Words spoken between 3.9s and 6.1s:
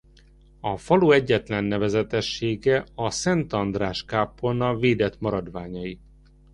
kápolna védett maradványai.